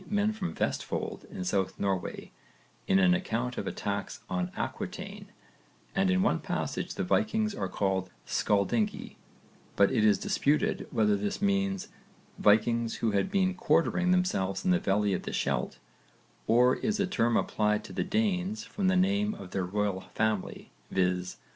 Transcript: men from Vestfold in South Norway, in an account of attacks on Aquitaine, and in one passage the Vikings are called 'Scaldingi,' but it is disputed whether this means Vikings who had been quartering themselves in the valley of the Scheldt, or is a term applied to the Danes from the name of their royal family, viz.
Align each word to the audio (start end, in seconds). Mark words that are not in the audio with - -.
men 0.09 0.33
from 0.33 0.51
Vestfold 0.51 1.25
in 1.29 1.43
South 1.43 1.79
Norway, 1.79 2.31
in 2.87 2.97
an 2.97 3.13
account 3.13 3.59
of 3.59 3.67
attacks 3.67 4.21
on 4.31 4.51
Aquitaine, 4.57 5.27
and 5.93 6.09
in 6.09 6.23
one 6.23 6.39
passage 6.39 6.95
the 6.95 7.03
Vikings 7.03 7.53
are 7.53 7.69
called 7.69 8.09
'Scaldingi,' 8.25 9.17
but 9.75 9.91
it 9.91 10.03
is 10.03 10.17
disputed 10.17 10.87
whether 10.89 11.15
this 11.15 11.39
means 11.39 11.89
Vikings 12.39 12.95
who 12.95 13.11
had 13.11 13.29
been 13.29 13.53
quartering 13.53 14.09
themselves 14.09 14.65
in 14.65 14.71
the 14.71 14.79
valley 14.79 15.13
of 15.13 15.21
the 15.21 15.31
Scheldt, 15.33 15.77
or 16.47 16.77
is 16.77 16.99
a 16.99 17.05
term 17.05 17.37
applied 17.37 17.83
to 17.83 17.93
the 17.93 18.03
Danes 18.03 18.63
from 18.63 18.87
the 18.87 18.97
name 18.97 19.35
of 19.35 19.51
their 19.51 19.65
royal 19.65 20.01
family, 20.15 20.71
viz. 20.89 21.37